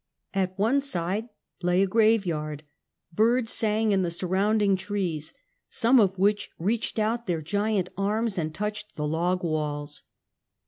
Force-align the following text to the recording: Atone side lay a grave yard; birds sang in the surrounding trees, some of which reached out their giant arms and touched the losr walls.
Atone 0.33 0.81
side 0.81 1.29
lay 1.61 1.83
a 1.83 1.87
grave 1.87 2.25
yard; 2.25 2.63
birds 3.13 3.53
sang 3.53 3.91
in 3.91 4.01
the 4.01 4.09
surrounding 4.09 4.75
trees, 4.75 5.35
some 5.69 5.99
of 5.99 6.17
which 6.17 6.49
reached 6.57 6.97
out 6.97 7.27
their 7.27 7.43
giant 7.43 7.89
arms 7.95 8.35
and 8.35 8.51
touched 8.51 8.95
the 8.95 9.03
losr 9.05 9.43
walls. 9.43 10.01